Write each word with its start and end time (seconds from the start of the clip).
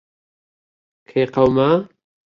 کەی 1.09 1.25
قەوما؟ 1.33 1.69